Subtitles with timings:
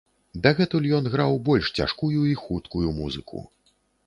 [0.45, 3.47] Дагэтуль ён граў больш цяжкую і хуткую музыку.